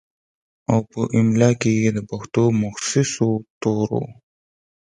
او 0.71 0.79
پۀ 0.89 0.99
املا 1.17 1.49
کښې 1.61 1.71
ئې 1.81 1.89
دَپښتو 1.95 2.43
دَمخصوصو 2.53 3.29
تورو 3.61 4.01